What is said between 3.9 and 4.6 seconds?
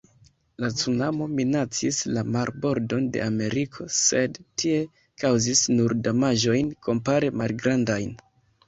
sed